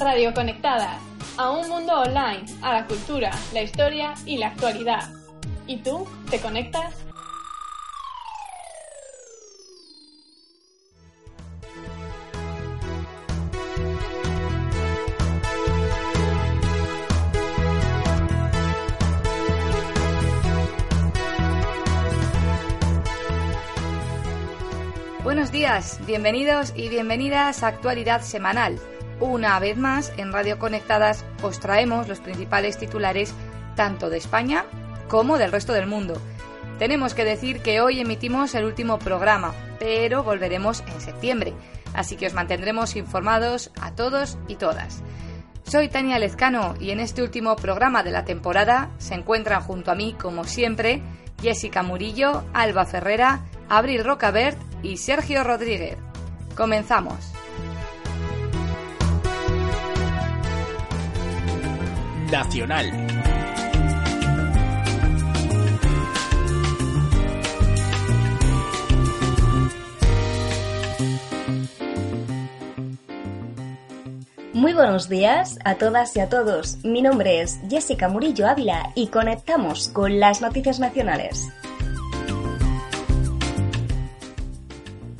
[0.00, 1.00] Radio Conectada,
[1.36, 5.10] a un mundo online, a la cultura, la historia y la actualidad.
[5.66, 6.94] ¿Y tú te conectas?
[25.24, 28.78] Buenos días, bienvenidos y bienvenidas a Actualidad Semanal.
[29.20, 33.34] Una vez más, en Radio Conectadas os traemos los principales titulares
[33.74, 34.64] tanto de España
[35.08, 36.20] como del resto del mundo.
[36.78, 41.52] Tenemos que decir que hoy emitimos el último programa, pero volveremos en septiembre,
[41.94, 45.02] así que os mantendremos informados a todos y todas.
[45.64, 49.96] Soy Tania Lezcano y en este último programa de la temporada se encuentran junto a
[49.96, 51.02] mí, como siempre,
[51.42, 55.98] Jessica Murillo, Alba Ferrera, Abril Rocabert y Sergio Rodríguez.
[56.56, 57.37] Comenzamos.
[62.30, 62.92] Nacional.
[74.52, 76.84] Muy buenos días a todas y a todos.
[76.84, 81.48] Mi nombre es Jessica Murillo Ávila y conectamos con las noticias nacionales.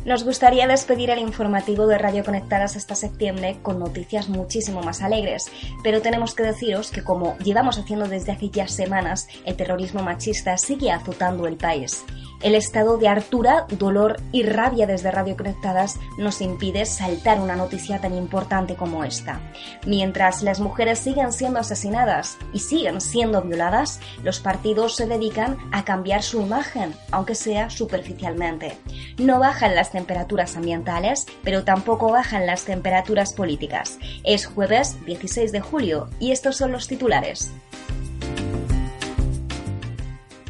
[0.09, 5.53] Nos gustaría despedir el informativo de Radio Conectadas hasta septiembre con noticias muchísimo más alegres,
[5.83, 10.57] pero tenemos que deciros que como llevamos haciendo desde hace ya semanas, el terrorismo machista
[10.57, 12.07] sigue azotando el país.
[12.41, 18.01] El estado de hartura, dolor y rabia desde Radio Conectadas nos impide saltar una noticia
[18.01, 19.41] tan importante como esta.
[19.87, 25.85] Mientras las mujeres siguen siendo asesinadas y siguen siendo violadas, los partidos se dedican a
[25.85, 28.79] cambiar su imagen, aunque sea superficialmente.
[29.19, 33.99] No bajan las temperaturas ambientales, pero tampoco bajan las temperaturas políticas.
[34.23, 37.51] Es jueves 16 de julio y estos son los titulares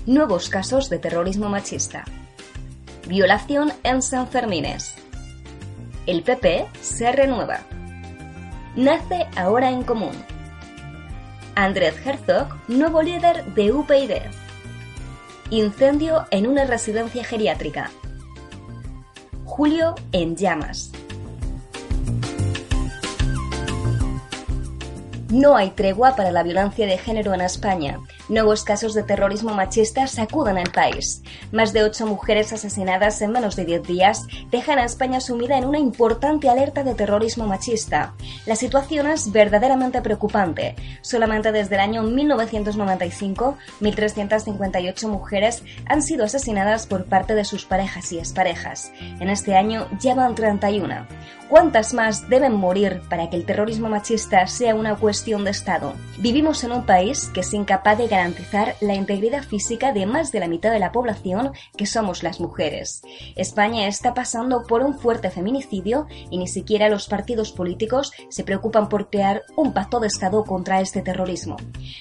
[0.08, 2.02] nuevos casos de terrorismo machista.
[3.06, 4.94] Violación en San Fermines.
[6.06, 7.60] El PP se renueva.
[8.74, 10.14] Nace ahora en común.
[11.54, 14.12] Andrés Herzog, nuevo líder de UPyD.
[15.50, 17.90] Incendio en una residencia geriátrica.
[19.44, 20.90] Julio en llamas.
[25.28, 27.98] No hay tregua para la violencia de género en España.
[28.28, 31.22] Nuevos casos de terrorismo machista sacuden el país.
[31.50, 35.64] Más de ocho mujeres asesinadas en menos de diez días dejan a España sumida en
[35.64, 38.12] una importante alerta de terrorismo machista.
[38.44, 40.76] La situación es verdaderamente preocupante.
[41.00, 48.12] Solamente desde el año 1995, 1.358 mujeres han sido asesinadas por parte de sus parejas
[48.12, 48.92] y exparejas.
[49.20, 51.06] En este año ya van 31.
[51.48, 55.94] ¿Cuántas más deben morir para que el terrorismo machista sea una cuestión de Estado?
[56.18, 60.40] Vivimos en un país que es incapaz de garantizar la integridad física de más de
[60.40, 63.02] la mitad de la población que somos las mujeres.
[63.36, 68.88] España está pasando por un fuerte feminicidio y ni siquiera los partidos políticos se preocupan
[68.88, 71.56] por crear un pacto de Estado contra este terrorismo.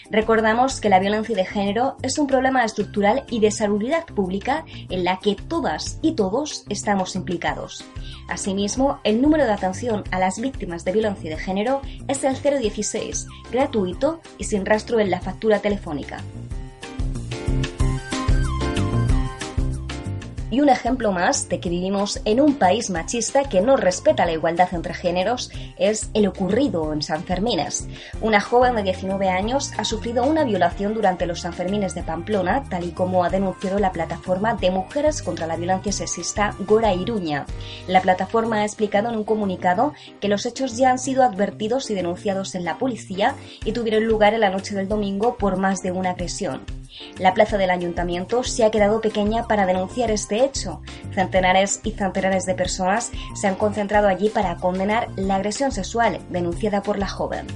[0.10, 5.04] Recordamos que la violencia de género es un problema estructural y de salubridad pública en
[5.04, 7.86] la que todas y todos estamos implicados.
[8.28, 13.28] Asimismo, el número de atención a las víctimas de violencia de género es el 016,
[13.52, 16.22] gratuito y sin rastro en la factura telefónica.
[20.50, 24.32] Y un ejemplo más de que vivimos en un país machista que no respeta la
[24.32, 27.88] igualdad entre géneros es el ocurrido en San Fermines.
[28.22, 32.86] Una joven de 19 años ha sufrido una violación durante los Sanfermines de Pamplona, tal
[32.86, 37.46] y como ha denunciado la plataforma de mujeres contra la violencia sexista Gora Iruña.
[37.88, 41.94] La plataforma ha explicado en un comunicado que los hechos ya han sido advertidos y
[41.94, 43.36] denunciados en la policía
[43.66, 46.62] y tuvieron lugar en la noche del domingo por más de una agresión.
[47.20, 50.82] La plaza del ayuntamiento se ha quedado pequeña para denunciar este hecho.
[51.14, 56.82] Centenares y centenares de personas se han concentrado allí para condenar la agresión sexual denunciada
[56.82, 57.48] por la joven.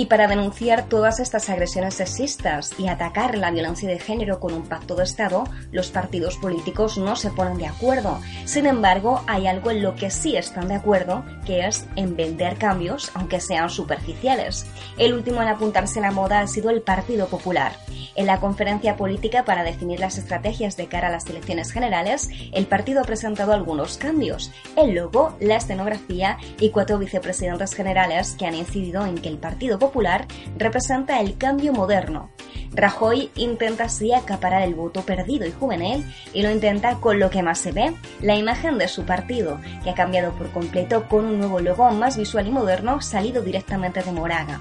[0.00, 4.62] Y para denunciar todas estas agresiones sexistas y atacar la violencia de género con un
[4.62, 8.18] pacto de Estado, los partidos políticos no se ponen de acuerdo.
[8.46, 12.56] Sin embargo, hay algo en lo que sí están de acuerdo, que es en vender
[12.56, 14.64] cambios, aunque sean superficiales.
[14.96, 17.72] El último en apuntarse a la moda ha sido el Partido Popular.
[18.14, 22.66] En la conferencia política para definir las estrategias de cara a las elecciones generales, el
[22.66, 24.50] partido ha presentado algunos cambios.
[24.76, 29.78] El logo, la escenografía y cuatro vicepresidentes generales que han incidido en que el Partido
[29.78, 32.30] Popular Popular representa el cambio moderno.
[32.70, 37.42] Rajoy intenta así acaparar el voto perdido y juvenil y lo intenta con lo que
[37.42, 41.38] más se ve, la imagen de su partido, que ha cambiado por completo con un
[41.40, 44.60] nuevo logo más visual y moderno salido directamente de Moraga.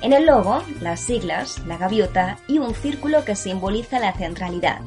[0.00, 4.80] En el logo, las siglas, la gaviota y un círculo que simboliza la centralidad.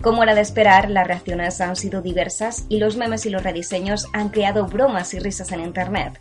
[0.00, 4.06] Como era de esperar, las reacciones han sido diversas y los memes y los rediseños
[4.14, 6.18] han creado bromas y risas en Internet.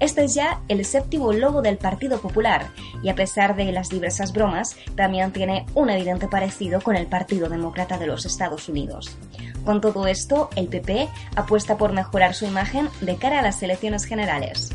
[0.00, 2.68] Este es ya el séptimo logo del Partido Popular
[3.02, 7.48] y a pesar de las diversas bromas, también tiene un evidente parecido con el Partido
[7.48, 9.16] Demócrata de los Estados Unidos.
[9.64, 14.04] Con todo esto, el PP apuesta por mejorar su imagen de cara a las elecciones
[14.04, 14.70] generales.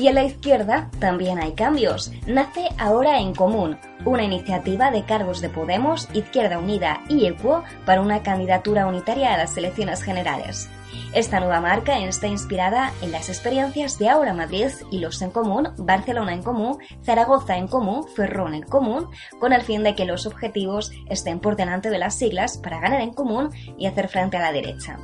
[0.00, 2.10] Y en la izquierda también hay cambios.
[2.26, 8.00] Nace Ahora en Común, una iniciativa de cargos de Podemos, Izquierda Unida y ECUO para
[8.00, 10.70] una candidatura unitaria a las elecciones generales.
[11.12, 15.68] Esta nueva marca está inspirada en las experiencias de Ahora Madrid y los en común,
[15.76, 19.08] Barcelona en común, Zaragoza en común, Ferrón en común,
[19.40, 23.00] con el fin de que los objetivos estén por delante de las siglas para ganar
[23.00, 24.98] en común y hacer frente a la derecha.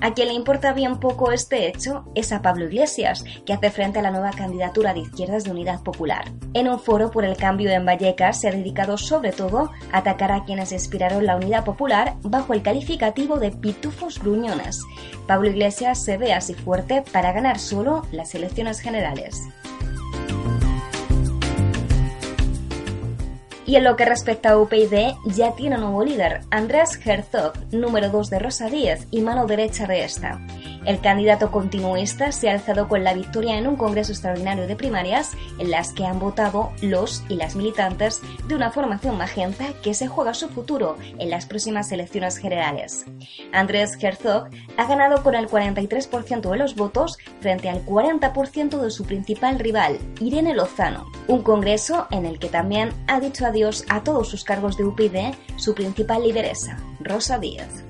[0.00, 4.00] A quien le importa bien poco este hecho es a Pablo Iglesias, que hace frente
[4.00, 6.24] a la nueva candidatura de izquierdas de Unidad Popular.
[6.54, 10.32] En un foro por el cambio en Vallecas se ha dedicado sobre todo a atacar
[10.32, 14.82] a quienes inspiraron la Unidad Popular bajo el calificativo de pitufos gruñones.
[15.32, 19.40] Pablo Iglesias se ve así fuerte para ganar solo las elecciones generales.
[23.64, 28.28] Y en lo que respecta a UPyD, ya tiene nuevo líder, Andrés Herzog, número 2
[28.28, 30.38] de Rosa Díez y mano derecha de esta.
[30.84, 35.32] El candidato continuista se ha alzado con la victoria en un congreso extraordinario de primarias
[35.58, 40.08] en las que han votado los y las militantes de una formación magenta que se
[40.08, 43.06] juega su futuro en las próximas elecciones generales.
[43.52, 49.04] Andrés Herzog ha ganado con el 43% de los votos frente al 40% de su
[49.04, 51.06] principal rival, Irene Lozano.
[51.28, 55.34] Un congreso en el que también ha dicho adiós a todos sus cargos de UPyD
[55.56, 57.84] su principal lideresa, Rosa Díaz.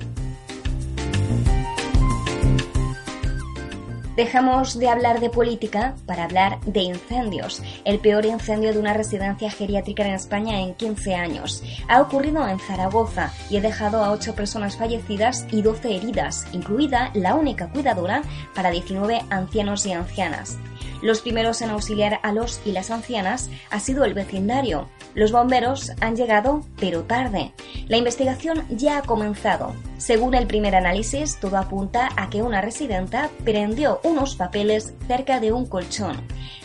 [4.17, 7.63] Dejamos de hablar de política para hablar de incendios.
[7.85, 11.63] El peor incendio de una residencia geriátrica en España en 15 años.
[11.89, 17.11] Ha ocurrido en Zaragoza y ha dejado a 8 personas fallecidas y 12 heridas, incluida
[17.15, 18.23] la única cuidadora
[18.55, 20.59] para 19 ancianos y ancianas.
[21.03, 24.89] Los primeros en auxiliar a los y las ancianas ha sido el vecindario.
[25.15, 27.53] Los bomberos han llegado, pero tarde.
[27.89, 29.75] La investigación ya ha comenzado.
[29.99, 35.53] Según el primer análisis, todo apunta a que una residenta prendió unos papeles cerca de
[35.53, 36.17] un colchón.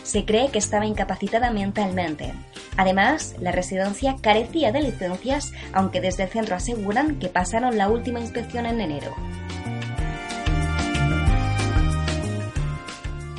[0.04, 2.32] Se cree que estaba incapacitada mentalmente.
[2.76, 8.20] Además, la residencia carecía de licencias, aunque desde el centro aseguran que pasaron la última
[8.20, 9.14] inspección en enero.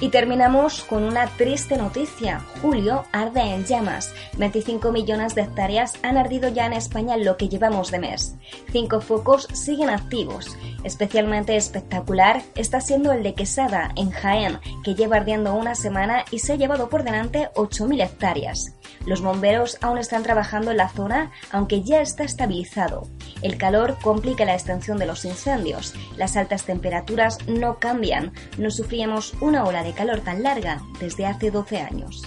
[0.01, 2.39] Y terminamos con una triste noticia.
[2.61, 4.13] Julio arde en llamas.
[4.37, 8.35] 25 millones de hectáreas han ardido ya en España en lo que llevamos de mes.
[8.71, 10.57] Cinco focos siguen activos.
[10.85, 16.39] Especialmente espectacular está siendo el de Quesada, en Jaén, que lleva ardiendo una semana y
[16.39, 18.75] se ha llevado por delante 8.000 hectáreas.
[19.05, 23.07] Los bomberos aún están trabajando en la zona, aunque ya está estabilizado.
[23.41, 25.93] El calor complica la extensión de los incendios.
[26.17, 28.33] Las altas temperaturas no cambian.
[28.57, 32.23] No sufríamos una ola de calor tan larga desde hace 12 años.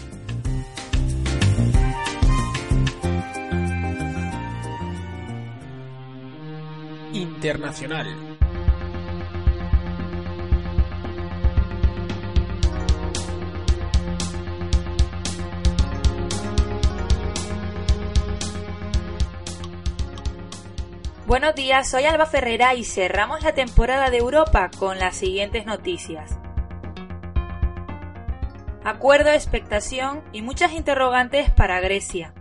[7.12, 8.06] Internacional.
[21.32, 26.41] Buenos días, soy Alba Ferrera y cerramos la temporada de Europa con las siguientes noticias.
[28.84, 32.34] Acuerdo expectación y muchas interrogantes para Grecia.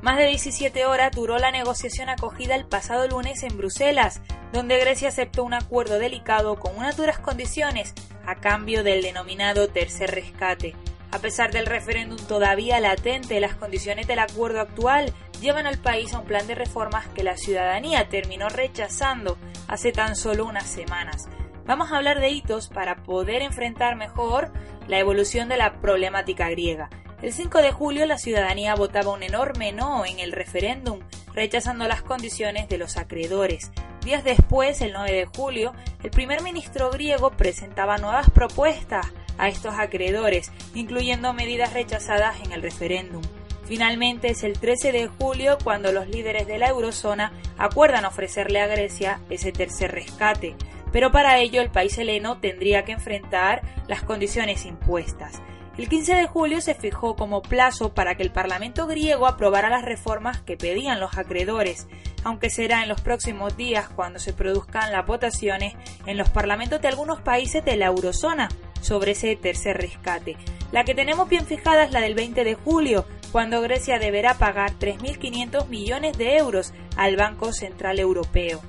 [0.00, 4.20] Más de 17 horas duró la negociación acogida el pasado lunes en Bruselas,
[4.52, 7.94] donde Grecia aceptó un acuerdo delicado con unas duras condiciones
[8.26, 10.74] a cambio del denominado tercer rescate.
[11.12, 16.18] A pesar del referéndum todavía latente, las condiciones del acuerdo actual llevan al país a
[16.18, 19.38] un plan de reformas que la ciudadanía terminó rechazando
[19.68, 21.28] hace tan solo unas semanas.
[21.64, 24.50] vamos a hablar de hitos para poder enfrentar mejor
[24.88, 26.90] la evolución de la problemática griega.
[27.22, 31.00] El 5 de julio la ciudadanía votaba un enorme no en el referéndum,
[31.34, 33.70] rechazando las condiciones de los acreedores.
[34.04, 35.72] Días después, el 9 de julio,
[36.02, 39.06] el primer ministro griego presentaba nuevas propuestas
[39.38, 43.22] a estos acreedores, incluyendo medidas rechazadas en el referéndum.
[43.64, 48.66] Finalmente es el 13 de julio cuando los líderes de la eurozona acuerdan ofrecerle a
[48.66, 50.56] Grecia ese tercer rescate,
[50.92, 55.42] pero para ello el país heleno tendría que enfrentar las condiciones impuestas.
[55.78, 59.86] El 15 de julio se fijó como plazo para que el Parlamento griego aprobara las
[59.86, 61.88] reformas que pedían los acreedores,
[62.24, 66.88] aunque será en los próximos días cuando se produzcan las votaciones en los parlamentos de
[66.88, 68.50] algunos países de la eurozona
[68.82, 70.36] sobre ese tercer rescate.
[70.72, 74.72] La que tenemos bien fijada es la del 20 de julio, cuando Grecia deberá pagar
[74.78, 78.60] 3.500 millones de euros al Banco Central Europeo.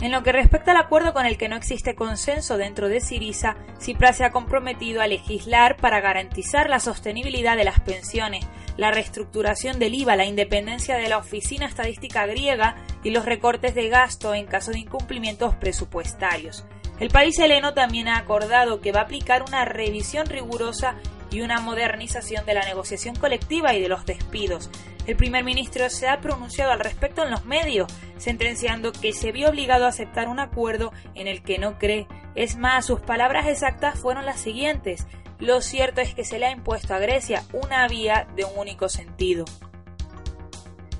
[0.00, 3.56] En lo que respecta al acuerdo con el que no existe consenso dentro de Siriza,
[3.80, 8.44] Cipras se ha comprometido a legislar para garantizar la sostenibilidad de las pensiones,
[8.76, 13.88] la reestructuración del IVA, la independencia de la Oficina Estadística griega y los recortes de
[13.88, 16.66] gasto en caso de incumplimientos presupuestarios.
[17.00, 20.96] El país heleno también ha acordado que va a aplicar una revisión rigurosa
[21.30, 24.70] y una modernización de la negociación colectiva y de los despidos.
[25.06, 29.50] El primer ministro se ha pronunciado al respecto en los medios, sentenciando que se vio
[29.50, 32.06] obligado a aceptar un acuerdo en el que no cree.
[32.34, 35.06] Es más, sus palabras exactas fueron las siguientes.
[35.38, 38.88] Lo cierto es que se le ha impuesto a Grecia una vía de un único
[38.88, 39.44] sentido.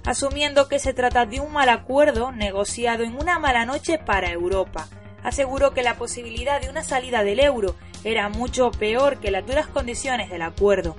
[0.05, 4.87] Asumiendo que se trata de un mal acuerdo negociado en una mala noche para Europa,
[5.23, 9.67] aseguró que la posibilidad de una salida del euro era mucho peor que las duras
[9.67, 10.97] condiciones del acuerdo.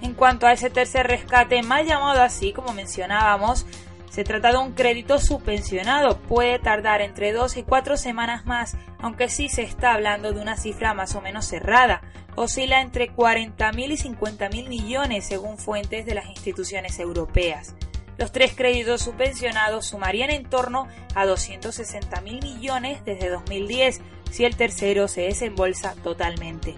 [0.00, 3.66] En cuanto a ese tercer rescate, mal llamado así, como mencionábamos,
[4.10, 9.28] se trata de un crédito subvencionado, puede tardar entre dos y cuatro semanas más, aunque
[9.28, 12.00] sí se está hablando de una cifra más o menos cerrada,
[12.34, 17.74] oscila entre 40.000 y 50.000 millones según fuentes de las instituciones europeas.
[18.18, 25.08] Los tres créditos subvencionados sumarían en torno a 260.000 millones desde 2010, si el tercero
[25.08, 26.74] se desembolsa totalmente.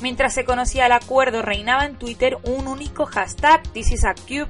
[0.00, 4.48] Mientras se conocía el acuerdo, reinaba en Twitter un único hashtag, This is a Cube,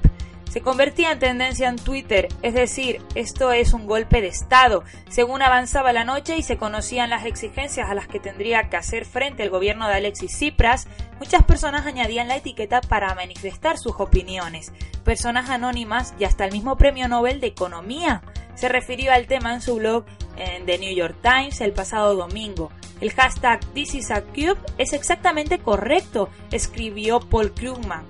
[0.50, 4.82] se convertía en tendencia en Twitter, es decir, esto es un golpe de Estado.
[5.11, 9.04] Según avanzaba la noche y se conocían las exigencias a las que tendría que hacer
[9.04, 14.73] frente el gobierno de Alexis Tsipras, muchas personas añadían la etiqueta para manifestar sus opiniones.
[15.04, 18.23] Personas anónimas y hasta el mismo premio Nobel de Economía
[18.54, 20.06] se refirió al tema en su blog
[20.38, 22.71] The New York Times el pasado domingo.
[23.00, 28.04] El hashtag This is a Cube es exactamente correcto, escribió Paul Krugman.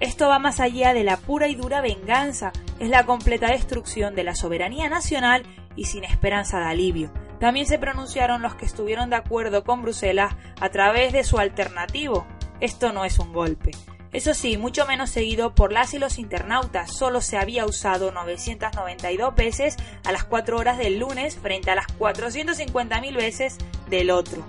[0.00, 4.24] Esto va más allá de la pura y dura venganza, es la completa destrucción de
[4.24, 5.42] la soberanía nacional
[5.74, 7.10] y sin esperanza de alivio.
[7.40, 12.26] También se pronunciaron los que estuvieron de acuerdo con Bruselas a través de su alternativo.
[12.60, 13.72] Esto no es un golpe.
[14.12, 19.34] Eso sí, mucho menos seguido por las y los internautas, solo se había usado 992
[19.34, 23.58] veces a las 4 horas del lunes frente a las 450.000 veces
[23.90, 24.46] del otro.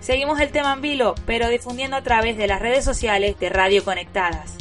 [0.00, 3.82] Seguimos el tema en vilo, pero difundiendo a través de las redes sociales de Radio
[3.84, 4.54] Conectadas.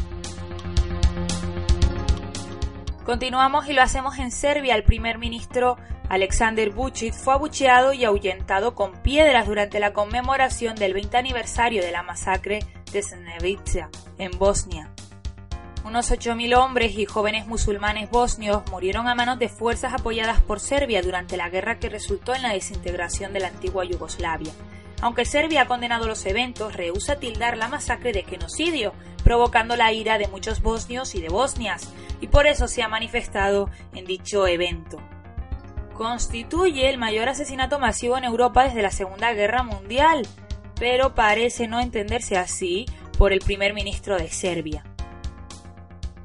[3.05, 4.74] Continuamos y lo hacemos en Serbia.
[4.74, 5.77] El primer ministro
[6.09, 11.91] Alexander Vucic fue abucheado y ahuyentado con piedras durante la conmemoración del 20 aniversario de
[11.91, 12.59] la masacre
[12.91, 14.91] de Srebrenica, en Bosnia.
[15.83, 21.01] Unos 8.000 hombres y jóvenes musulmanes bosnios murieron a manos de fuerzas apoyadas por Serbia
[21.01, 24.51] durante la guerra que resultó en la desintegración de la antigua Yugoslavia.
[25.01, 28.93] Aunque Serbia ha condenado los eventos, rehúsa tildar la masacre de genocidio,
[29.24, 33.69] provocando la ira de muchos bosnios y de bosnias, y por eso se ha manifestado
[33.93, 35.00] en dicho evento.
[35.95, 40.27] Constituye el mayor asesinato masivo en Europa desde la Segunda Guerra Mundial,
[40.77, 42.85] pero parece no entenderse así
[43.17, 44.83] por el primer ministro de Serbia.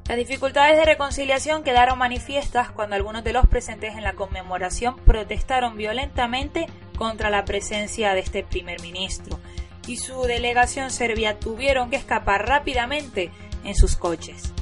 [0.09, 5.77] Las dificultades de reconciliación quedaron manifiestas cuando algunos de los presentes en la conmemoración protestaron
[5.77, 9.39] violentamente contra la presencia de este primer ministro
[9.87, 13.31] y su delegación serbia tuvieron que escapar rápidamente
[13.63, 14.53] en sus coches.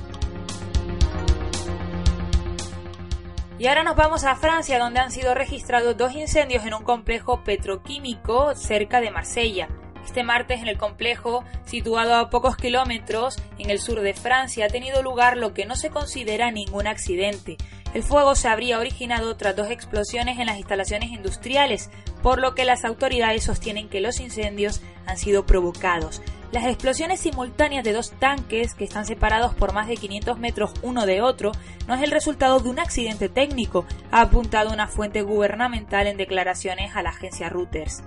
[3.59, 7.43] Y ahora nos vamos a Francia, donde han sido registrados dos incendios en un complejo
[7.43, 9.67] petroquímico cerca de Marsella.
[10.05, 14.69] Este martes en el complejo, situado a pocos kilómetros en el sur de Francia, ha
[14.69, 17.57] tenido lugar lo que no se considera ningún accidente.
[17.93, 21.89] El fuego se habría originado tras dos explosiones en las instalaciones industriales,
[22.23, 26.21] por lo que las autoridades sostienen que los incendios han sido provocados.
[26.51, 31.05] Las explosiones simultáneas de dos tanques que están separados por más de 500 metros uno
[31.05, 31.51] de otro
[31.87, 36.95] no es el resultado de un accidente técnico, ha apuntado una fuente gubernamental en declaraciones
[36.95, 38.01] a la agencia Reuters.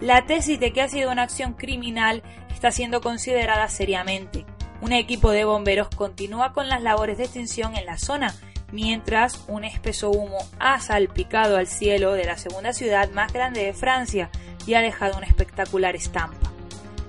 [0.00, 2.22] La tesis de que ha sido una acción criminal
[2.54, 4.46] está siendo considerada seriamente.
[4.80, 8.32] Un equipo de bomberos continúa con las labores de extinción en la zona,
[8.70, 13.72] mientras un espeso humo ha salpicado al cielo de la segunda ciudad más grande de
[13.72, 14.30] Francia
[14.68, 16.57] y ha dejado una espectacular estampa.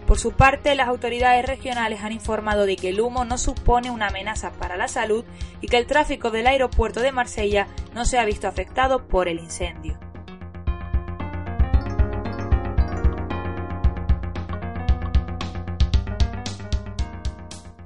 [0.09, 4.07] Por su parte, las autoridades regionales han informado de que el humo no supone una
[4.07, 5.23] amenaza para la salud
[5.61, 9.37] y que el tráfico del aeropuerto de Marsella no se ha visto afectado por el
[9.37, 9.99] incendio.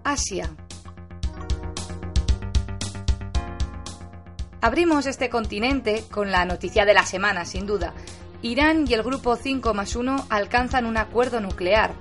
[0.05, 0.49] Asia.
[4.61, 7.93] Abrimos este continente con la noticia de la semana, sin duda.
[8.41, 11.93] Irán y el grupo 5 más 1 alcanzan un acuerdo nuclear.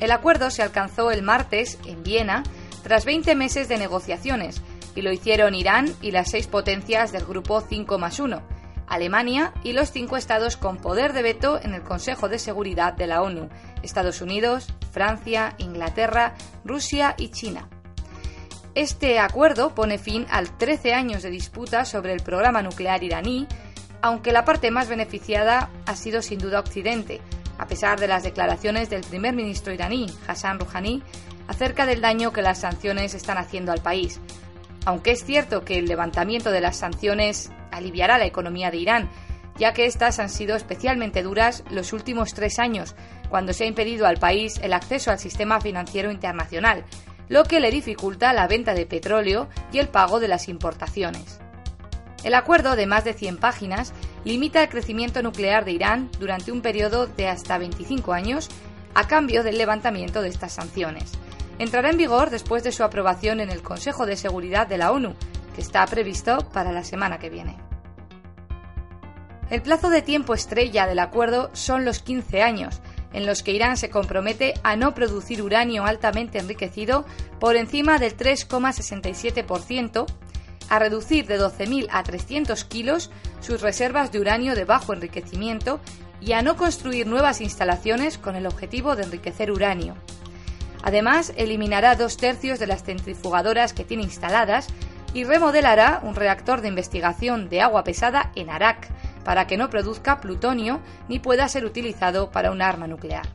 [0.00, 2.42] El acuerdo se alcanzó el martes en Viena
[2.82, 4.62] tras 20 meses de negociaciones
[4.94, 8.42] y lo hicieron Irán y las seis potencias del grupo 5 más 1,
[8.88, 13.06] Alemania y los cinco estados con poder de veto en el Consejo de Seguridad de
[13.06, 13.50] la ONU,
[13.82, 17.68] Estados Unidos, Francia, Inglaterra, Rusia y China.
[18.74, 23.46] Este acuerdo pone fin al 13 años de disputa sobre el programa nuclear iraní,
[24.00, 27.20] aunque la parte más beneficiada ha sido sin duda Occidente,
[27.60, 31.02] a pesar de las declaraciones del primer ministro iraní, Hassan Rouhani,
[31.46, 34.18] acerca del daño que las sanciones están haciendo al país.
[34.86, 39.10] Aunque es cierto que el levantamiento de las sanciones aliviará la economía de Irán,
[39.58, 42.94] ya que estas han sido especialmente duras los últimos tres años,
[43.28, 46.86] cuando se ha impedido al país el acceso al sistema financiero internacional,
[47.28, 51.40] lo que le dificulta la venta de petróleo y el pago de las importaciones.
[52.22, 53.92] El acuerdo, de más de 100 páginas,
[54.24, 58.48] limita el crecimiento nuclear de Irán durante un periodo de hasta 25 años
[58.94, 61.12] a cambio del levantamiento de estas sanciones.
[61.58, 65.14] Entrará en vigor después de su aprobación en el Consejo de Seguridad de la ONU,
[65.54, 67.56] que está previsto para la semana que viene.
[69.50, 72.80] El plazo de tiempo estrella del acuerdo son los 15 años,
[73.12, 77.04] en los que Irán se compromete a no producir uranio altamente enriquecido
[77.40, 80.06] por encima del 3,67%,
[80.70, 85.80] a reducir de 12.000 a 300 kilos sus reservas de uranio de bajo enriquecimiento
[86.20, 89.96] y a no construir nuevas instalaciones con el objetivo de enriquecer uranio.
[90.82, 94.68] Además, eliminará dos tercios de las centrifugadoras que tiene instaladas
[95.12, 98.88] y remodelará un reactor de investigación de agua pesada en Arak,
[99.24, 103.28] para que no produzca plutonio ni pueda ser utilizado para un arma nuclear.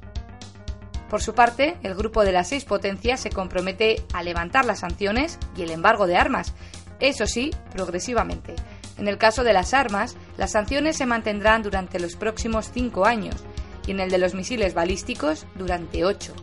[1.10, 5.38] Por su parte, el grupo de las seis potencias se compromete a levantar las sanciones
[5.56, 6.54] y el embargo de armas,
[7.00, 8.56] eso sí, progresivamente.
[8.98, 13.36] En el caso de las armas, las sanciones se mantendrán durante los próximos cinco años
[13.86, 16.34] y en el de los misiles balísticos durante ocho.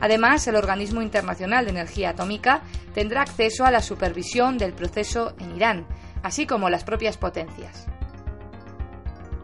[0.00, 2.62] Además, el Organismo Internacional de Energía Atómica
[2.94, 5.86] tendrá acceso a la supervisión del proceso en Irán,
[6.22, 7.86] así como las propias potencias.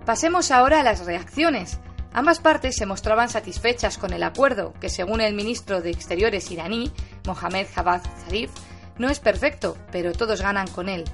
[0.04, 1.80] Pasemos ahora a las reacciones.
[2.12, 6.90] Ambas partes se mostraban satisfechas con el acuerdo, que según el ministro de Exteriores iraní,
[7.26, 8.50] Mohamed Javad Zarif,
[8.98, 11.04] no es perfecto, pero todos ganan con él.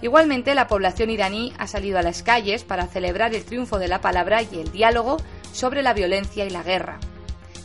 [0.00, 4.00] Igualmente, la población iraní ha salido a las calles para celebrar el triunfo de la
[4.00, 5.16] palabra y el diálogo
[5.52, 6.98] sobre la violencia y la guerra.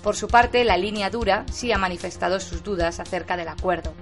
[0.04, 3.94] Por su parte, la línea dura sí ha manifestado sus dudas acerca del acuerdo.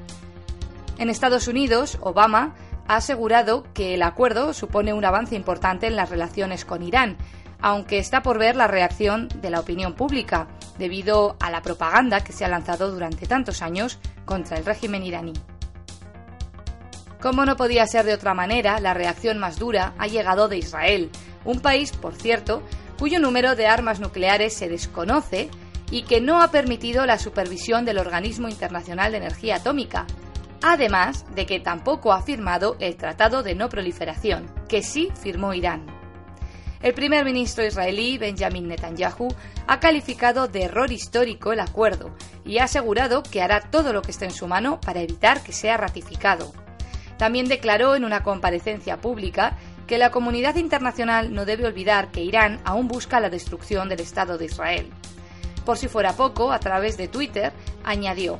[0.97, 2.55] En Estados Unidos, Obama
[2.87, 7.17] ha asegurado que el acuerdo supone un avance importante en las relaciones con Irán,
[7.61, 12.33] aunque está por ver la reacción de la opinión pública, debido a la propaganda que
[12.33, 15.33] se ha lanzado durante tantos años contra el régimen iraní.
[17.25, 21.09] Como no podía ser de otra manera, la reacción más dura ha llegado de Israel,
[21.43, 22.61] un país, por cierto,
[22.99, 25.49] cuyo número de armas nucleares se desconoce
[25.89, 30.05] y que no ha permitido la supervisión del Organismo Internacional de Energía Atómica,
[30.61, 35.87] además de que tampoco ha firmado el Tratado de No Proliferación, que sí firmó Irán.
[36.83, 39.29] El primer ministro israelí Benjamin Netanyahu
[39.65, 44.11] ha calificado de error histórico el acuerdo y ha asegurado que hará todo lo que
[44.11, 46.64] esté en su mano para evitar que sea ratificado.
[47.17, 52.59] También declaró en una comparecencia pública que la comunidad internacional no debe olvidar que Irán
[52.65, 54.89] aún busca la destrucción del Estado de Israel.
[55.65, 58.39] Por si fuera poco, a través de Twitter, añadió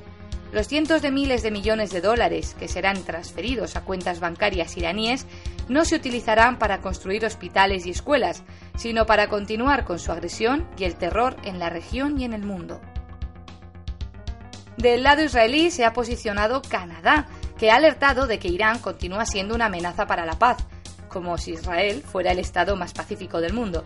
[0.55, 5.25] los cientos de miles de millones de dólares que serán transferidos a cuentas bancarias iraníes
[5.67, 8.43] no se utilizarán para construir hospitales y escuelas,
[8.77, 12.43] sino para continuar con su agresión y el terror en la región y en el
[12.43, 12.79] mundo.
[14.77, 19.55] Del lado israelí se ha posicionado Canadá, que ha alertado de que Irán continúa siendo
[19.55, 20.57] una amenaza para la paz,
[21.07, 23.83] como si Israel fuera el estado más pacífico del mundo.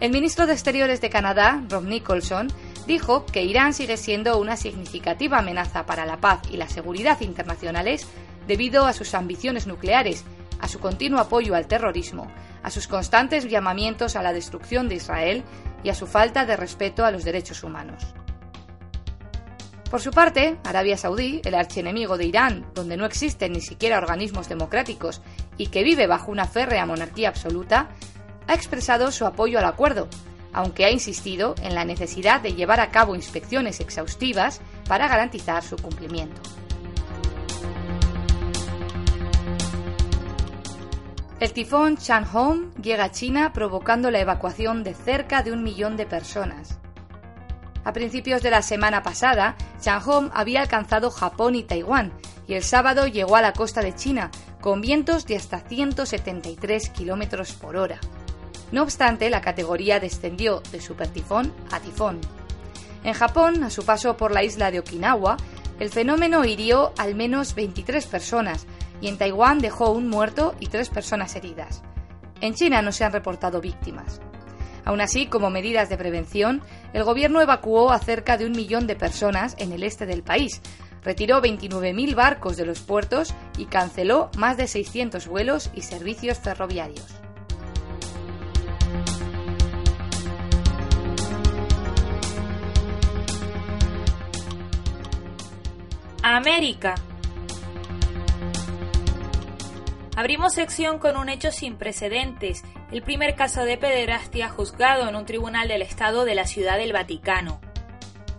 [0.00, 2.48] El ministro de Exteriores de Canadá, Rob Nicholson,
[2.86, 8.06] dijo que Irán sigue siendo una significativa amenaza para la paz y la seguridad internacionales
[8.46, 10.24] debido a sus ambiciones nucleares,
[10.60, 12.30] a su continuo apoyo al terrorismo,
[12.62, 15.44] a sus constantes llamamientos a la destrucción de Israel
[15.82, 18.14] y a su falta de respeto a los derechos humanos.
[19.94, 24.48] Por su parte, Arabia Saudí, el archienemigo de Irán, donde no existen ni siquiera organismos
[24.48, 25.22] democráticos
[25.56, 27.90] y que vive bajo una férrea monarquía absoluta,
[28.48, 30.08] ha expresado su apoyo al acuerdo,
[30.52, 35.76] aunque ha insistido en la necesidad de llevar a cabo inspecciones exhaustivas para garantizar su
[35.76, 36.42] cumplimiento.
[41.38, 46.06] El tifón Chanhong llega a China provocando la evacuación de cerca de un millón de
[46.06, 46.80] personas.
[47.84, 52.12] A principios de la semana pasada, Chanhong había alcanzado Japón y Taiwán
[52.46, 57.54] y el sábado llegó a la costa de China con vientos de hasta 173 km
[57.54, 58.00] por hora.
[58.72, 62.20] No obstante, la categoría descendió de supertifón a tifón.
[63.04, 65.36] En Japón, a su paso por la isla de Okinawa,
[65.78, 68.66] el fenómeno hirió al menos 23 personas,
[69.00, 71.82] y en Taiwán dejó un muerto y tres personas heridas.
[72.40, 74.20] En China no se han reportado víctimas.
[74.84, 78.96] Aún así, como medidas de prevención, el gobierno evacuó a cerca de un millón de
[78.96, 80.60] personas en el este del país,
[81.02, 87.06] retiró 29.000 barcos de los puertos y canceló más de 600 vuelos y servicios ferroviarios.
[96.22, 96.94] América.
[100.16, 105.26] Abrimos sección con un hecho sin precedentes, el primer caso de pederastia juzgado en un
[105.26, 107.60] tribunal del Estado de la Ciudad del Vaticano.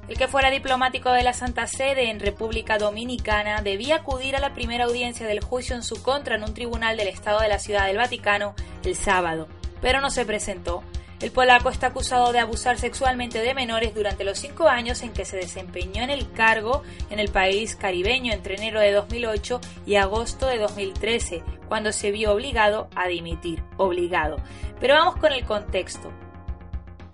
[0.07, 4.53] El que fuera diplomático de la Santa Sede en República Dominicana debía acudir a la
[4.53, 7.87] primera audiencia del juicio en su contra en un tribunal del Estado de la Ciudad
[7.87, 9.49] del Vaticano el sábado,
[9.81, 10.81] pero no se presentó
[11.21, 15.25] el polaco está acusado de abusar sexualmente de menores durante los cinco años en que
[15.25, 20.47] se desempeñó en el cargo en el país caribeño entre enero de 2008 y agosto
[20.47, 23.63] de 2013, cuando se vio obligado a dimitir.
[23.77, 24.37] Obligado.
[24.79, 26.11] Pero vamos con el contexto.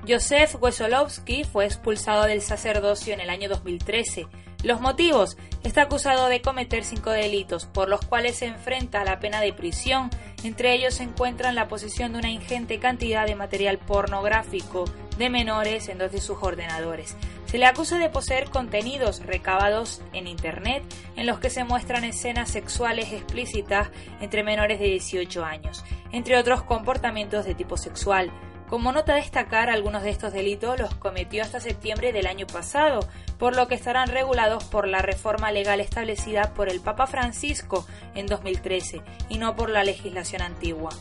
[0.08, 4.28] Josef Wesolowski fue expulsado del sacerdocio en el año 2013
[4.64, 5.38] los motivos.
[5.64, 9.54] Está acusado de cometer cinco delitos, por los cuales se enfrenta a la pena de
[9.54, 10.10] prisión.
[10.44, 14.86] Entre ellos se encuentran la posesión de una ingente cantidad de material pornográfico
[15.18, 17.16] de menores en dos de sus ordenadores.
[17.46, 20.84] Se le acusa de poseer contenidos recabados en Internet
[21.16, 26.64] en los que se muestran escenas sexuales explícitas entre menores de 18 años, entre otros
[26.64, 28.32] comportamientos de tipo sexual.
[28.72, 33.02] Como nota a destacar, algunos de estos delitos los cometió hasta septiembre del año pasado,
[33.38, 38.28] por lo que estarán regulados por la reforma legal establecida por el Papa Francisco en
[38.28, 40.92] 2013 y no por la legislación antigua.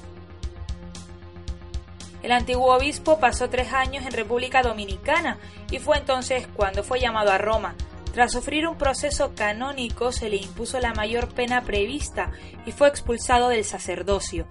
[2.24, 5.38] El antiguo obispo pasó tres años en República Dominicana
[5.70, 7.76] y fue entonces cuando fue llamado a Roma.
[8.12, 12.32] Tras sufrir un proceso canónico se le impuso la mayor pena prevista
[12.66, 14.48] y fue expulsado del sacerdocio.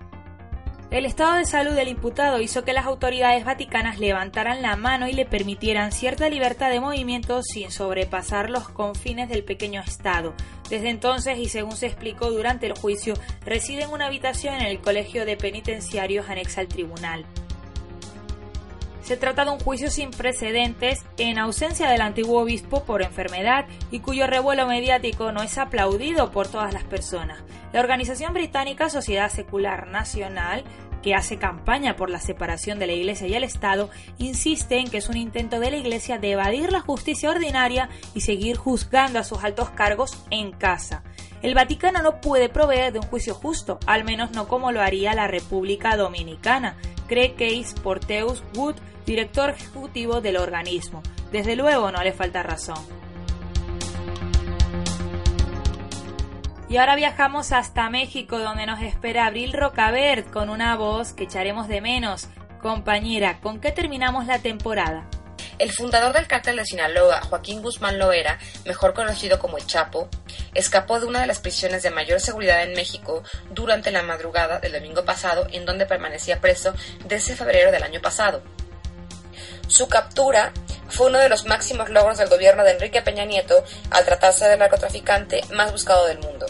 [0.91, 5.13] El estado de salud del imputado hizo que las autoridades vaticanas levantaran la mano y
[5.13, 10.33] le permitieran cierta libertad de movimiento sin sobrepasar los confines del pequeño estado.
[10.67, 13.13] Desde entonces, y según se explicó durante el juicio,
[13.45, 17.23] reside en una habitación en el Colegio de Penitenciarios anexa al tribunal.
[19.09, 24.01] Se trata de un juicio sin precedentes en ausencia del antiguo obispo por enfermedad y
[24.01, 27.39] cuyo revuelo mediático no es aplaudido por todas las personas.
[27.73, 30.63] La organización británica Sociedad Secular Nacional
[31.01, 34.97] que hace campaña por la separación de la Iglesia y el Estado, insiste en que
[34.97, 39.23] es un intento de la Iglesia de evadir la justicia ordinaria y seguir juzgando a
[39.23, 41.01] sus altos cargos en casa.
[41.41, 45.13] El Vaticano no puede proveer de un juicio justo, al menos no como lo haría
[45.13, 46.75] la República Dominicana,
[47.07, 48.75] cree Case Porteus Wood,
[49.05, 51.01] director ejecutivo del organismo.
[51.31, 52.77] Desde luego no le falta razón.
[56.67, 61.67] Y ahora viajamos hasta México, donde nos espera Abril Rocabert con una voz que echaremos
[61.67, 62.27] de menos.
[62.61, 65.07] Compañera, ¿con qué terminamos la temporada?
[65.59, 70.07] El fundador del cártel de Sinaloa, Joaquín Guzmán Loera, mejor conocido como el Chapo,
[70.53, 74.71] escapó de una de las prisiones de mayor seguridad en México durante la madrugada del
[74.71, 78.41] domingo pasado, en donde permanecía preso desde febrero del año pasado.
[79.67, 80.53] Su captura
[80.87, 84.59] fue uno de los máximos logros del gobierno de Enrique Peña Nieto al tratarse del
[84.59, 86.45] narcotraficante más buscado del mundo.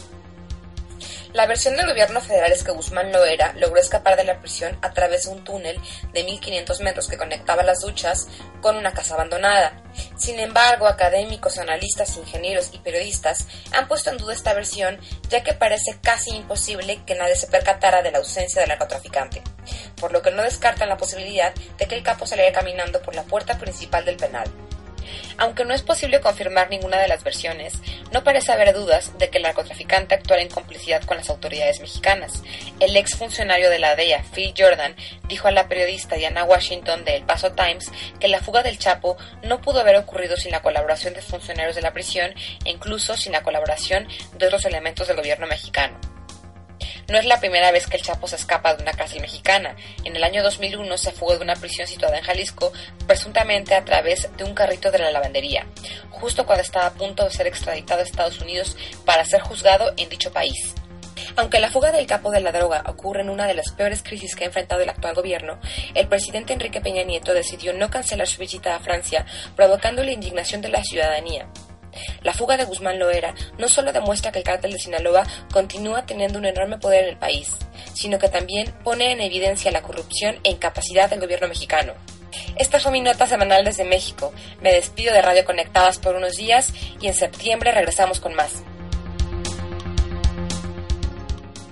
[1.32, 4.94] La versión del gobierno federal es que Guzmán Loera logró escapar de la prisión a
[4.94, 5.80] través de un túnel
[6.12, 8.28] de 1500 metros que conectaba las duchas
[8.62, 9.84] con una casa abandonada.
[10.18, 15.54] Sin embargo, académicos, analistas, ingenieros y periodistas han puesto en duda esta versión, ya que
[15.54, 19.44] parece casi imposible que nadie se percatara de la ausencia del narcotraficante,
[20.02, 23.24] por lo que no descartan la posibilidad de que el capo saliera caminando por la
[23.24, 24.50] puerta principal del penal.
[25.38, 27.74] Aunque no es posible confirmar ninguna de las versiones,
[28.12, 32.44] no parece haber dudas de que el narcotraficante actuara en complicidad con las autoridades mexicanas.
[32.80, 34.96] El ex funcionario de la DEA, Phil Jordan,
[35.28, 39.18] dijo a la periodista Diana Washington de El Paso Times que la fuga del Chapo
[39.44, 42.34] no pudo haber ocurrido sin la colaboración de funcionarios de la prisión
[42.66, 46.19] e incluso sin la colaboración de otros elementos del gobierno mexicano.
[47.10, 49.76] No es la primera vez que el Chapo se escapa de una cárcel mexicana.
[50.04, 52.72] En el año 2001 se fugó de una prisión situada en Jalisco,
[53.08, 55.66] presuntamente a través de un carrito de la lavandería,
[56.12, 60.08] justo cuando estaba a punto de ser extraditado a Estados Unidos para ser juzgado en
[60.08, 60.76] dicho país.
[61.36, 64.36] Aunque la fuga del capo de la droga ocurre en una de las peores crisis
[64.36, 65.60] que ha enfrentado el actual gobierno,
[65.96, 70.62] el presidente Enrique Peña Nieto decidió no cancelar su visita a Francia, provocando la indignación
[70.62, 71.48] de la ciudadanía.
[72.22, 76.40] La fuga de Guzmán Loera no solo demuestra que el cártel de Sinaloa continúa teniendo
[76.40, 77.58] un enorme poder en el país,
[77.94, 81.94] sino que también pone en evidencia la corrupción e incapacidad del gobierno mexicano.
[82.56, 84.34] Esta fue mi nota semanal desde México.
[84.62, 88.64] Me despido de Radio Conectadas por unos días y en septiembre regresamos con más.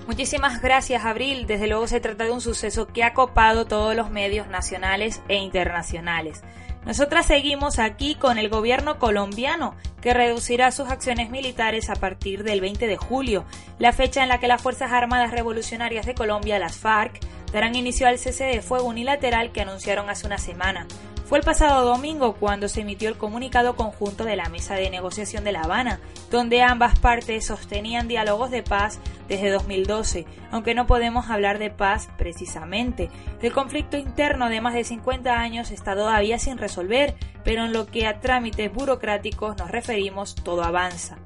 [0.06, 1.46] Muchísimas gracias, Abril.
[1.46, 5.36] Desde luego se trata de un suceso que ha copado todos los medios nacionales e
[5.36, 6.42] internacionales.
[6.88, 12.62] Nosotras seguimos aquí con el gobierno colombiano, que reducirá sus acciones militares a partir del
[12.62, 13.44] 20 de julio,
[13.78, 17.20] la fecha en la que las Fuerzas Armadas Revolucionarias de Colombia, las FARC,
[17.52, 20.86] darán inicio al cese de fuego unilateral que anunciaron hace una semana.
[21.28, 25.44] Fue el pasado domingo cuando se emitió el comunicado conjunto de la Mesa de Negociación
[25.44, 31.28] de La Habana, donde ambas partes sostenían diálogos de paz desde 2012, aunque no podemos
[31.28, 33.10] hablar de paz precisamente.
[33.42, 37.14] El conflicto interno de más de 50 años está todavía sin resolver,
[37.44, 41.18] pero en lo que a trámites burocráticos nos referimos todo avanza.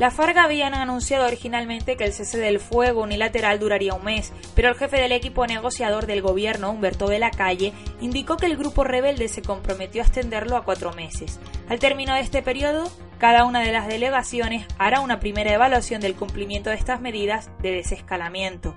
[0.00, 4.70] La FARC habían anunciado originalmente que el cese del fuego unilateral duraría un mes, pero
[4.70, 8.82] el jefe del equipo negociador del gobierno, Humberto de la Calle, indicó que el grupo
[8.82, 11.38] rebelde se comprometió a extenderlo a cuatro meses.
[11.68, 16.14] Al término de este periodo, cada una de las delegaciones hará una primera evaluación del
[16.14, 18.74] cumplimiento de estas medidas de desescalamiento.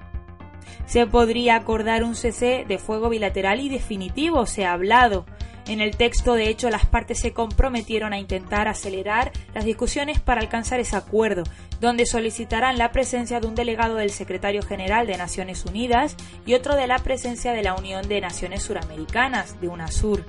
[0.86, 5.26] Se podría acordar un cese de fuego bilateral y definitivo, se ha hablado.
[5.66, 10.42] En el texto, de hecho, las partes se comprometieron a intentar acelerar las discusiones para
[10.42, 11.44] alcanzar ese acuerdo,
[11.80, 16.76] donde solicitarán la presencia de un delegado del secretario general de Naciones Unidas y otro
[16.76, 20.26] de la presencia de la Unión de Naciones Suramericanas, de UNASUR.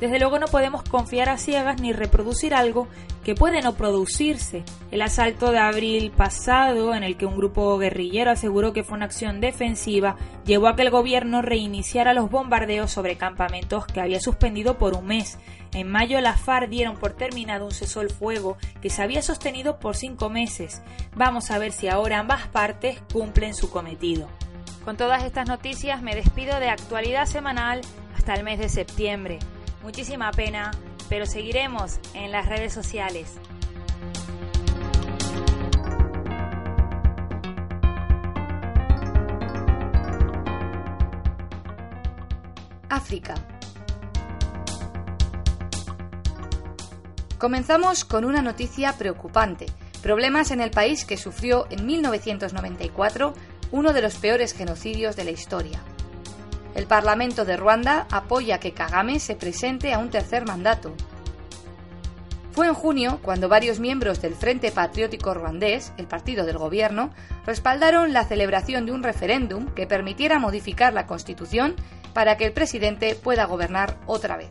[0.00, 2.88] Desde luego no podemos confiar a ciegas ni reproducir algo
[3.22, 4.64] que puede no producirse.
[4.90, 9.06] El asalto de abril pasado, en el que un grupo guerrillero aseguró que fue una
[9.06, 14.78] acción defensiva, llevó a que el gobierno reiniciara los bombardeos sobre campamentos que había suspendido
[14.78, 15.38] por un mes.
[15.72, 19.78] En mayo la FARC dieron por terminado un cesó el fuego que se había sostenido
[19.78, 20.82] por cinco meses.
[21.16, 24.28] Vamos a ver si ahora ambas partes cumplen su cometido.
[24.84, 27.80] Con todas estas noticias me despido de actualidad semanal
[28.14, 29.38] hasta el mes de septiembre.
[29.84, 30.70] Muchísima pena,
[31.10, 33.34] pero seguiremos en las redes sociales.
[42.88, 43.34] África.
[47.38, 49.66] Comenzamos con una noticia preocupante.
[50.02, 53.34] Problemas en el país que sufrió en 1994
[53.70, 55.82] uno de los peores genocidios de la historia.
[56.74, 60.92] El Parlamento de Ruanda apoya que Kagame se presente a un tercer mandato.
[62.52, 67.10] Fue en junio cuando varios miembros del Frente Patriótico Ruandés, el partido del gobierno,
[67.46, 71.74] respaldaron la celebración de un referéndum que permitiera modificar la Constitución
[72.12, 74.50] para que el presidente pueda gobernar otra vez.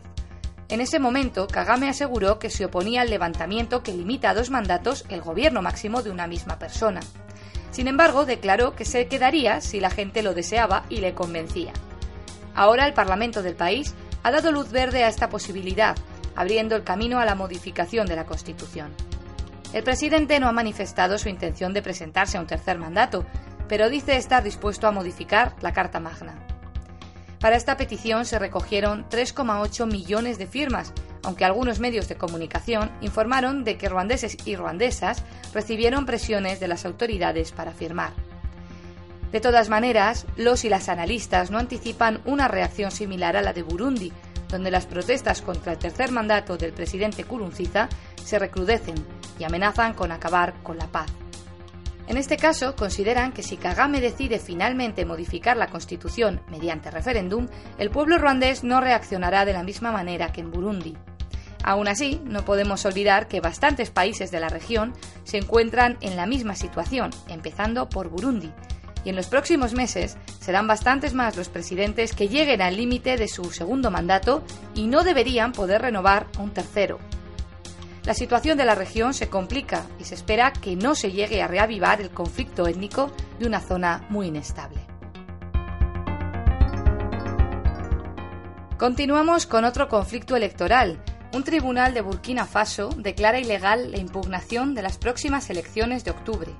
[0.68, 5.04] En ese momento, Kagame aseguró que se oponía al levantamiento que limita a dos mandatos
[5.08, 7.00] el gobierno máximo de una misma persona.
[7.70, 11.72] Sin embargo, declaró que se quedaría si la gente lo deseaba y le convencía.
[12.54, 15.96] Ahora el Parlamento del país ha dado luz verde a esta posibilidad,
[16.36, 18.90] abriendo el camino a la modificación de la Constitución.
[19.72, 23.26] El presidente no ha manifestado su intención de presentarse a un tercer mandato,
[23.68, 26.34] pero dice estar dispuesto a modificar la Carta Magna.
[27.40, 30.92] Para esta petición se recogieron 3,8 millones de firmas,
[31.24, 36.84] aunque algunos medios de comunicación informaron de que ruandeses y ruandesas recibieron presiones de las
[36.86, 38.12] autoridades para firmar.
[39.34, 43.64] De todas maneras, los y las analistas no anticipan una reacción similar a la de
[43.64, 44.12] Burundi,
[44.48, 47.88] donde las protestas contra el tercer mandato del presidente Kurunziza
[48.22, 48.94] se recrudecen
[49.36, 51.10] y amenazan con acabar con la paz.
[52.06, 57.90] En este caso, consideran que si Kagame decide finalmente modificar la constitución mediante referéndum, el
[57.90, 60.96] pueblo ruandés no reaccionará de la misma manera que en Burundi.
[61.64, 64.92] Aún así, no podemos olvidar que bastantes países de la región
[65.24, 68.52] se encuentran en la misma situación, empezando por Burundi,
[69.04, 73.28] y en los próximos meses serán bastantes más los presidentes que lleguen al límite de
[73.28, 74.42] su segundo mandato
[74.74, 76.98] y no deberían poder renovar un tercero.
[78.04, 81.48] La situación de la región se complica y se espera que no se llegue a
[81.48, 84.80] reavivar el conflicto étnico de una zona muy inestable.
[88.78, 91.02] Continuamos con otro conflicto electoral.
[91.32, 96.50] Un tribunal de Burkina Faso declara ilegal la impugnación de las próximas elecciones de octubre.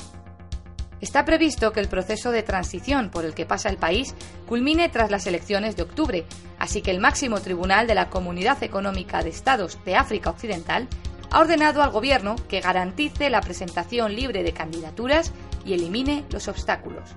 [1.04, 4.14] Está previsto que el proceso de transición por el que pasa el país
[4.48, 6.24] culmine tras las elecciones de octubre,
[6.58, 10.88] así que el máximo tribunal de la Comunidad Económica de Estados de África Occidental
[11.30, 15.34] ha ordenado al gobierno que garantice la presentación libre de candidaturas
[15.66, 17.10] y elimine los obstáculos.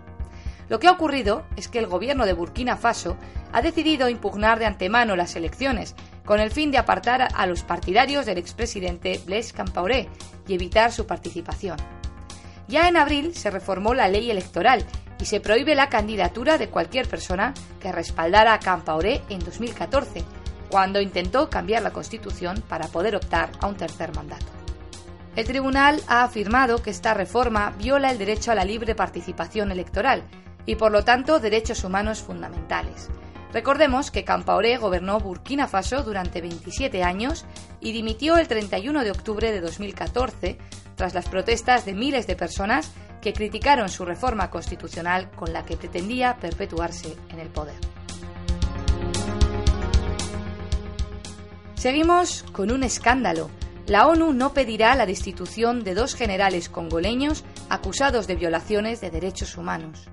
[0.67, 3.15] Lo que ha ocurrido es que el gobierno de Burkina Faso
[3.53, 5.95] ha decidido impugnar de antemano las elecciones
[6.25, 10.09] con el fin de apartar a los partidarios del expresidente Blaise Compaoré
[10.45, 11.77] y evitar su participación.
[12.67, 14.85] Ya en abril se reformó la ley electoral
[15.19, 20.23] y se prohíbe la candidatura de cualquier persona que respaldara a Campaoré en 2014,
[20.69, 24.45] cuando intentó cambiar la Constitución para poder optar a un tercer mandato.
[25.35, 30.23] El tribunal ha afirmado que esta reforma viola el derecho a la libre participación electoral
[30.65, 33.07] y por lo tanto derechos humanos fundamentales.
[33.53, 37.45] Recordemos que Campaoré gobernó Burkina Faso durante 27 años
[37.79, 40.57] y dimitió el 31 de octubre de 2014
[40.97, 45.77] tras las protestas de miles de personas que criticaron su reforma constitucional con la que
[45.77, 47.75] pretendía perpetuarse en el poder.
[51.75, 53.49] Seguimos con un escándalo.
[53.85, 59.55] La ONU no pedirá la destitución de dos generales congoleños acusados de violaciones de derechos
[59.55, 60.09] humanos.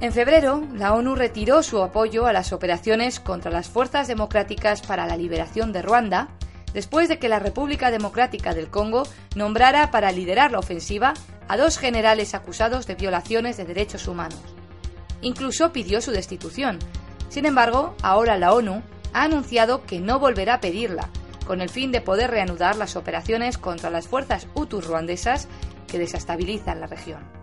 [0.00, 5.06] En febrero, la ONU retiró su apoyo a las operaciones contra las Fuerzas Democráticas para
[5.06, 6.28] la Liberación de Ruanda
[6.74, 9.04] después de que la República Democrática del Congo
[9.34, 11.14] nombrara para liderar la ofensiva
[11.48, 14.40] a dos generales acusados de violaciones de derechos humanos.
[15.20, 16.78] Incluso pidió su destitución.
[17.28, 18.82] Sin embargo, ahora la ONU
[19.12, 21.08] ha anunciado que no volverá a pedirla,
[21.46, 25.48] con el fin de poder reanudar las operaciones contra las fuerzas hutus ruandesas
[25.86, 27.41] que desestabilizan la región.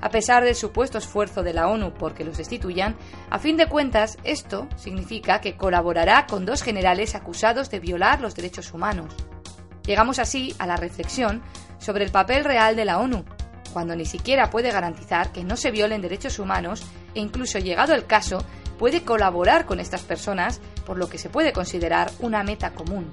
[0.00, 2.96] A pesar del supuesto esfuerzo de la ONU por que los destituyan,
[3.28, 8.34] a fin de cuentas esto significa que colaborará con dos generales acusados de violar los
[8.34, 9.14] derechos humanos.
[9.84, 11.42] Llegamos así a la reflexión
[11.78, 13.24] sobre el papel real de la ONU,
[13.72, 16.82] cuando ni siquiera puede garantizar que no se violen derechos humanos
[17.14, 18.44] e incluso llegado el caso
[18.78, 23.10] puede colaborar con estas personas por lo que se puede considerar una meta común.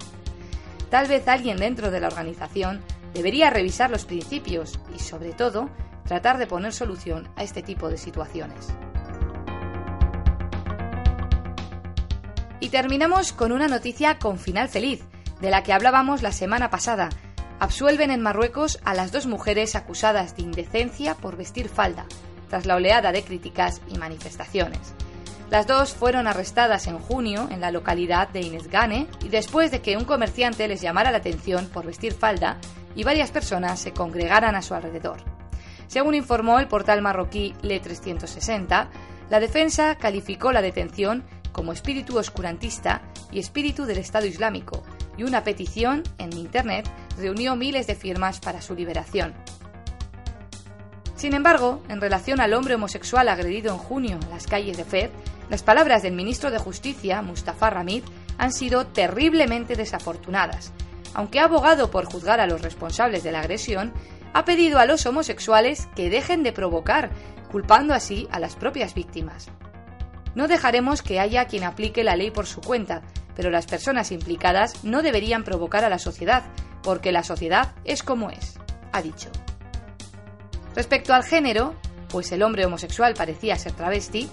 [0.90, 2.82] Tal vez alguien dentro de la organización
[3.14, 5.70] debería revisar los principios y, sobre todo,
[6.08, 8.70] tratar de poner solución a este tipo de situaciones.
[12.60, 15.04] Y terminamos con una noticia con final feliz,
[15.42, 17.10] de la que hablábamos la semana pasada.
[17.60, 22.06] Absuelven en Marruecos a las dos mujeres acusadas de indecencia por vestir falda,
[22.50, 24.94] tras la oleada de críticas y manifestaciones.
[25.50, 29.96] Las dos fueron arrestadas en junio en la localidad de Inesgane y después de que
[29.96, 32.58] un comerciante les llamara la atención por vestir falda
[32.96, 35.37] y varias personas se congregaran a su alrededor.
[35.88, 38.90] Según informó el portal marroquí Le360,
[39.30, 44.84] la defensa calificó la detención como espíritu oscurantista y espíritu del Estado Islámico,
[45.18, 49.34] y una petición en Internet reunió miles de firmas para su liberación.
[51.16, 55.10] Sin embargo, en relación al hombre homosexual agredido en junio en las calles de Fez,
[55.50, 58.04] las palabras del ministro de Justicia, Mustafa Ramid,
[58.38, 60.72] han sido terriblemente desafortunadas.
[61.18, 63.92] Aunque ha abogado por juzgar a los responsables de la agresión,
[64.34, 67.10] ha pedido a los homosexuales que dejen de provocar,
[67.52, 69.48] culpando así a las propias víctimas.
[70.36, 73.02] No dejaremos que haya quien aplique la ley por su cuenta,
[73.36, 76.44] pero las personas implicadas no deberían provocar a la sociedad,
[76.84, 78.60] porque la sociedad es como es,
[78.92, 79.32] ha dicho.
[80.76, 81.74] Respecto al género,
[82.10, 84.30] pues el hombre homosexual parecía ser travesti,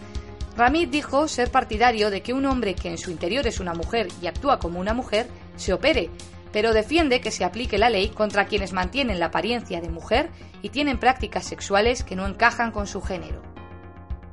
[0.54, 4.08] Ramid dijo ser partidario de que un hombre que en su interior es una mujer
[4.20, 6.10] y actúa como una mujer se opere,
[6.54, 10.30] pero defiende que se aplique la ley contra quienes mantienen la apariencia de mujer
[10.62, 13.42] y tienen prácticas sexuales que no encajan con su género.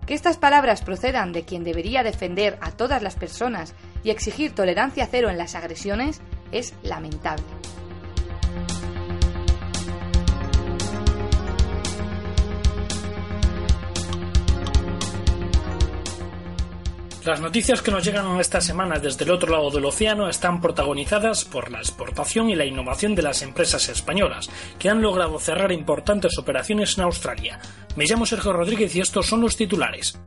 [0.06, 5.08] Que estas palabras procedan de quien debería defender a todas las personas y exigir tolerancia
[5.10, 7.61] cero en las agresiones es lamentable.
[17.24, 21.46] Las noticias que nos llegan esta semana desde el otro lado del océano están protagonizadas
[21.46, 26.40] por la exportación y la innovación de las empresas españolas, que han logrado cerrar importantes
[26.40, 27.60] operaciones en Australia.
[27.96, 30.18] Me llamo Sergio Rodríguez y estos son los titulares.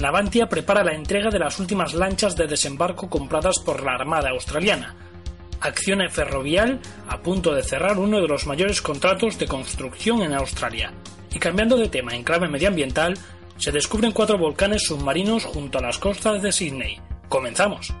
[0.00, 4.96] Navantia prepara la entrega de las últimas lanchas de desembarco compradas por la Armada australiana.
[5.60, 10.92] Acciona Ferrovial a punto de cerrar uno de los mayores contratos de construcción en Australia.
[11.32, 13.18] Y cambiando de tema en clave medioambiental,
[13.58, 17.00] se descubren cuatro volcanes submarinos junto a las costas de Sydney.
[17.28, 17.92] Comenzamos.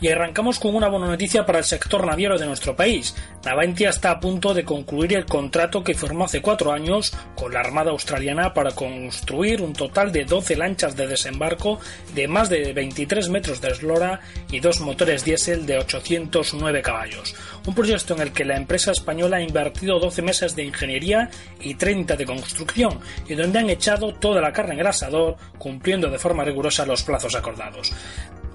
[0.00, 3.16] Y arrancamos con una buena noticia para el sector naviero de nuestro país.
[3.44, 7.60] Navantia está a punto de concluir el contrato que firmó hace cuatro años con la
[7.60, 11.80] Armada Australiana para construir un total de 12 lanchas de desembarco
[12.14, 14.20] de más de 23 metros de eslora
[14.50, 17.34] y dos motores diésel de 809 caballos.
[17.66, 21.30] Un proyecto en el que la empresa española ha invertido 12 meses de ingeniería
[21.60, 26.08] y 30 de construcción y donde han echado toda la carne en el asador cumpliendo
[26.08, 27.92] de forma rigurosa los plazos acordados.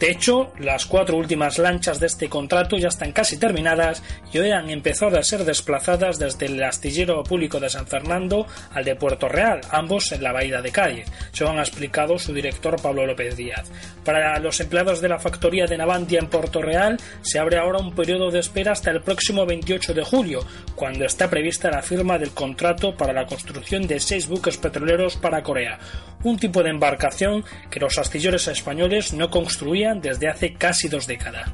[0.03, 4.51] De hecho, las cuatro últimas lanchas de este contrato ya están casi terminadas y hoy
[4.51, 9.29] han empezado a ser desplazadas desde el astillero público de San Fernando al de Puerto
[9.29, 13.71] Real, ambos en la bahía de Cádiz, según ha explicado su director Pablo López Díaz.
[14.03, 17.95] Para los empleados de la factoría de Navantia en Puerto Real se abre ahora un
[17.95, 20.45] periodo de espera hasta el próximo 28 de julio,
[20.75, 25.43] cuando está prevista la firma del contrato para la construcción de seis buques petroleros para
[25.43, 25.79] Corea,
[26.23, 31.51] un tipo de embarcación que los astilleros españoles no construían desde hace casi dos décadas.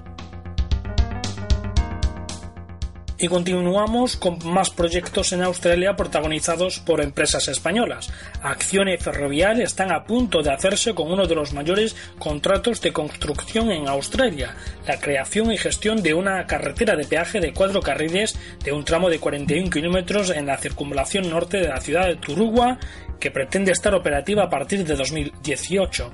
[3.21, 8.13] Y continuamos con más proyectos en Australia protagonizados por empresas españolas.
[8.41, 13.71] Accione Ferrovial están a punto de hacerse con uno de los mayores contratos de construcción
[13.71, 14.55] en Australia,
[14.87, 19.09] la creación y gestión de una carretera de peaje de cuatro carriles de un tramo
[19.09, 22.79] de 41 kilómetros en la circunvalación norte de la ciudad de Turugua,
[23.19, 26.13] que pretende estar operativa a partir de 2018.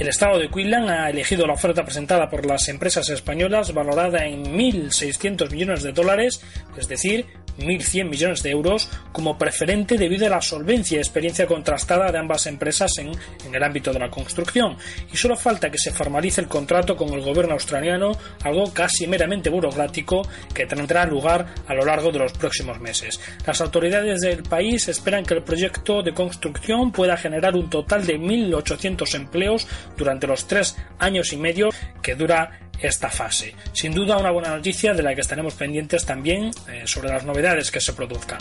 [0.00, 4.44] El Estado de Queensland ha elegido la oferta presentada por las empresas españolas valorada en
[4.44, 6.40] 1.600 millones de dólares,
[6.78, 7.26] es decir,
[7.60, 12.46] 1.100 millones de euros como preferente debido a la solvencia y experiencia contrastada de ambas
[12.46, 13.12] empresas en,
[13.44, 14.76] en, el ámbito de la construcción.
[15.12, 18.12] Y solo falta que se formalice el contrato con el gobierno australiano,
[18.44, 20.22] algo casi meramente burocrático
[20.54, 23.20] que tendrá lugar a lo largo de los próximos meses.
[23.46, 28.18] Las autoridades del país esperan que el proyecto de construcción pueda generar un total de
[28.18, 31.70] 1.800 empleos durante los tres años y medio
[32.02, 33.54] que dura esta fase.
[33.72, 37.70] Sin duda una buena noticia de la que estaremos pendientes también eh, sobre las novedades
[37.70, 38.38] que se produzcan.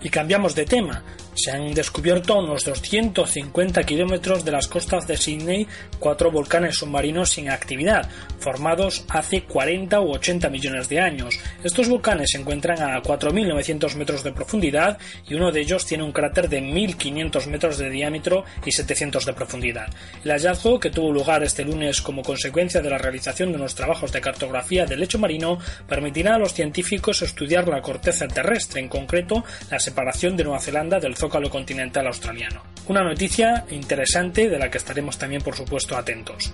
[0.00, 1.02] Y cambiamos de tema
[1.34, 5.66] se han descubierto unos 250 kilómetros de las costas de Sydney
[5.98, 8.08] cuatro volcanes submarinos sin actividad,
[8.38, 11.38] formados hace 40 u 80 millones de años.
[11.62, 16.12] Estos volcanes se encuentran a 4.900 metros de profundidad y uno de ellos tiene un
[16.12, 19.88] cráter de 1.500 metros de diámetro y 700 de profundidad.
[20.24, 24.12] El hallazgo, que tuvo lugar este lunes como consecuencia de la realización de unos trabajos
[24.12, 25.58] de cartografía del lecho marino,
[25.88, 30.98] permitirá a los científicos estudiar la corteza terrestre, en concreto la separación de Nueva Zelanda
[30.98, 32.64] del zócalo continental australiano.
[32.88, 36.52] Una noticia interesante de la que estaremos también, por supuesto, atentos.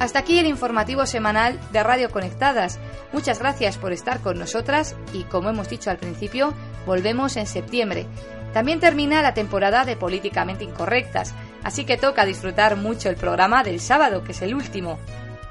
[0.00, 2.80] Hasta aquí el informativo semanal de Radio Conectadas.
[3.12, 6.52] Muchas gracias por estar con nosotras y, como hemos dicho al principio,
[6.86, 8.06] volvemos en septiembre.
[8.54, 13.80] También termina la temporada de Políticamente Incorrectas, así que toca disfrutar mucho el programa del
[13.80, 14.98] sábado, que es el último.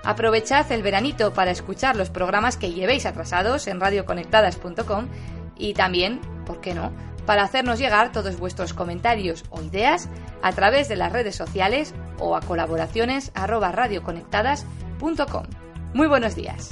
[0.03, 5.07] Aprovechad el veranito para escuchar los programas que llevéis atrasados en radioconectadas.com
[5.57, 6.91] y también, ¿por qué no?,
[7.25, 10.09] para hacernos llegar todos vuestros comentarios o ideas
[10.41, 15.43] a través de las redes sociales o a colaboraciones radioconectadas.com.
[15.93, 16.71] Muy buenos días.